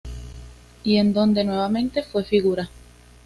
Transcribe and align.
Y 0.83 0.95
en 0.97 1.13
donde 1.13 1.43
nuevamente 1.43 2.01
fue 2.01 2.23
figura. 2.23 2.71